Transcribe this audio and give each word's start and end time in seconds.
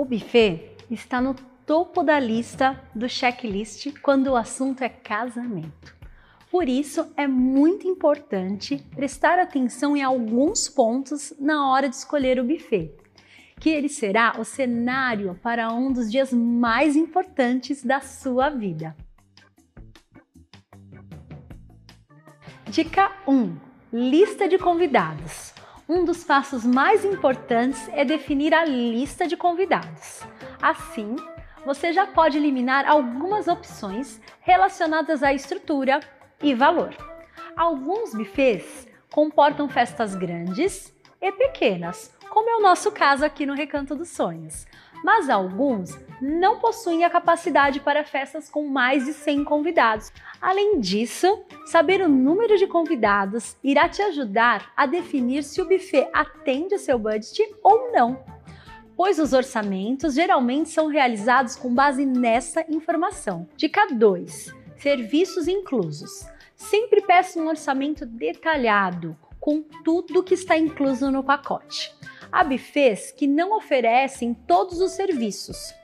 O 0.00 0.04
buffet 0.06 0.78
está 0.90 1.20
no 1.20 1.34
topo 1.66 2.02
da 2.02 2.18
lista 2.18 2.82
do 2.94 3.06
checklist 3.06 3.92
quando 4.00 4.28
o 4.28 4.34
assunto 4.34 4.82
é 4.82 4.88
casamento. 4.88 5.94
Por 6.50 6.70
isso, 6.70 7.12
é 7.18 7.26
muito 7.26 7.86
importante 7.86 8.82
prestar 8.96 9.38
atenção 9.38 9.94
em 9.94 10.02
alguns 10.02 10.70
pontos 10.70 11.34
na 11.38 11.70
hora 11.70 11.86
de 11.86 11.96
escolher 11.96 12.40
o 12.40 12.44
buffet, 12.44 12.96
que 13.60 13.68
ele 13.68 13.90
será 13.90 14.36
o 14.38 14.42
cenário 14.42 15.38
para 15.42 15.70
um 15.70 15.92
dos 15.92 16.10
dias 16.10 16.32
mais 16.32 16.96
importantes 16.96 17.84
da 17.84 18.00
sua 18.00 18.48
vida. 18.48 18.96
Dica 22.70 23.12
1: 23.28 23.54
Lista 23.92 24.48
de 24.48 24.56
convidados. 24.56 25.49
Um 25.92 26.04
dos 26.04 26.22
passos 26.22 26.64
mais 26.64 27.04
importantes 27.04 27.88
é 27.92 28.04
definir 28.04 28.54
a 28.54 28.64
lista 28.64 29.26
de 29.26 29.36
convidados. 29.36 30.20
Assim, 30.62 31.16
você 31.66 31.92
já 31.92 32.06
pode 32.06 32.38
eliminar 32.38 32.88
algumas 32.88 33.48
opções 33.48 34.20
relacionadas 34.40 35.20
à 35.24 35.34
estrutura 35.34 35.98
e 36.40 36.54
valor. 36.54 36.94
Alguns 37.56 38.14
buffets 38.14 38.86
comportam 39.10 39.68
festas 39.68 40.14
grandes 40.14 40.94
e 41.20 41.32
pequenas, 41.32 42.16
como 42.28 42.48
é 42.48 42.54
o 42.54 42.62
nosso 42.62 42.92
caso 42.92 43.24
aqui 43.24 43.44
no 43.44 43.54
Recanto 43.54 43.96
dos 43.96 44.10
Sonhos, 44.10 44.68
mas 45.04 45.28
alguns 45.30 45.98
não 46.20 46.58
possuem 46.58 47.04
a 47.04 47.10
capacidade 47.10 47.80
para 47.80 48.04
festas 48.04 48.48
com 48.48 48.66
mais 48.66 49.04
de 49.04 49.12
100 49.12 49.44
convidados. 49.44 50.12
Além 50.40 50.78
disso, 50.78 51.42
saber 51.66 52.02
o 52.02 52.08
número 52.08 52.58
de 52.58 52.66
convidados 52.66 53.56
irá 53.64 53.88
te 53.88 54.02
ajudar 54.02 54.72
a 54.76 54.86
definir 54.86 55.42
se 55.42 55.62
o 55.62 55.68
buffet 55.68 56.08
atende 56.12 56.74
o 56.74 56.78
seu 56.78 56.98
budget 56.98 57.42
ou 57.62 57.90
não, 57.92 58.22
pois 58.96 59.18
os 59.18 59.32
orçamentos 59.32 60.14
geralmente 60.14 60.68
são 60.68 60.88
realizados 60.88 61.56
com 61.56 61.74
base 61.74 62.04
nessa 62.04 62.64
informação. 62.68 63.48
Dica 63.56 63.86
2: 63.90 64.54
serviços 64.76 65.48
inclusos. 65.48 66.26
Sempre 66.54 67.00
peça 67.00 67.40
um 67.40 67.48
orçamento 67.48 68.04
detalhado 68.04 69.16
com 69.40 69.62
tudo 69.82 70.22
que 70.22 70.34
está 70.34 70.58
incluso 70.58 71.10
no 71.10 71.24
pacote. 71.24 71.90
Há 72.32 72.44
buffets 72.44 73.10
que 73.10 73.26
não 73.26 73.56
oferecem 73.56 74.34
todos 74.34 74.80
os 74.80 74.92
serviços, 74.92 75.74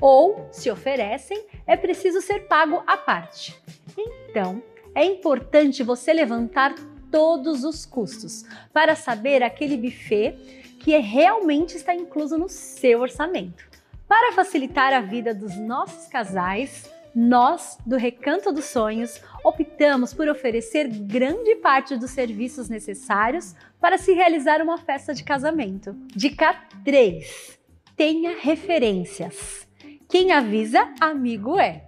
ou, 0.00 0.48
se 0.50 0.70
oferecem, 0.70 1.46
é 1.64 1.76
preciso 1.76 2.20
ser 2.20 2.48
pago 2.48 2.82
à 2.86 2.96
parte. 2.96 3.56
Então, 3.96 4.60
é 4.94 5.04
importante 5.04 5.82
você 5.82 6.12
levantar 6.12 6.74
todos 7.10 7.62
os 7.62 7.86
custos 7.86 8.44
para 8.72 8.96
saber 8.96 9.42
aquele 9.42 9.76
buffet 9.76 10.34
que 10.80 10.96
realmente 10.98 11.76
está 11.76 11.94
incluso 11.94 12.36
no 12.36 12.48
seu 12.48 13.00
orçamento. 13.00 13.64
Para 14.08 14.32
facilitar 14.32 14.92
a 14.92 15.00
vida 15.00 15.32
dos 15.32 15.56
nossos 15.56 16.08
casais, 16.08 16.90
nós, 17.14 17.78
do 17.84 17.96
Recanto 17.96 18.52
dos 18.52 18.66
Sonhos, 18.66 19.20
optamos 19.44 20.14
por 20.14 20.28
oferecer 20.28 20.88
grande 20.88 21.56
parte 21.56 21.96
dos 21.96 22.10
serviços 22.10 22.68
necessários 22.68 23.54
para 23.80 23.98
se 23.98 24.12
realizar 24.12 24.62
uma 24.62 24.78
festa 24.78 25.12
de 25.12 25.22
casamento. 25.22 25.94
Dica 26.14 26.54
3: 26.84 27.58
tenha 27.96 28.36
referências. 28.40 29.66
Quem 30.08 30.32
avisa, 30.32 30.92
amigo 31.00 31.58
é. 31.58 31.84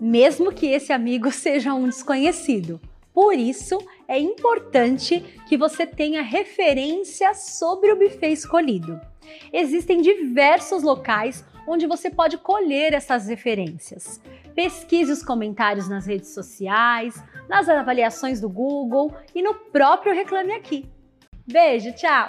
Mesmo 0.00 0.52
que 0.52 0.66
esse 0.66 0.92
amigo 0.92 1.30
seja 1.32 1.72
um 1.72 1.88
desconhecido. 1.88 2.80
Por 3.12 3.34
isso, 3.34 3.78
é 4.08 4.18
importante 4.18 5.20
que 5.48 5.56
você 5.56 5.86
tenha 5.86 6.22
referências 6.22 7.56
sobre 7.58 7.92
o 7.92 7.98
buffet 7.98 8.32
escolhido. 8.32 9.00
Existem 9.52 10.00
diversos 10.00 10.82
locais 10.82 11.44
onde 11.66 11.86
você 11.86 12.10
pode 12.10 12.38
colher 12.38 12.92
essas 12.92 13.26
referências. 13.26 14.20
Pesquise 14.54 15.10
os 15.10 15.22
comentários 15.22 15.88
nas 15.88 16.06
redes 16.06 16.34
sociais, 16.34 17.22
nas 17.48 17.68
avaliações 17.68 18.40
do 18.40 18.48
Google 18.48 19.12
e 19.34 19.42
no 19.42 19.54
próprio 19.54 20.14
Reclame 20.14 20.52
Aqui. 20.52 20.88
Beijo, 21.46 21.92
tchau! 21.94 22.28